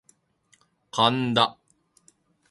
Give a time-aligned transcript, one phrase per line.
[0.89, 0.99] 神
[1.35, 1.59] 田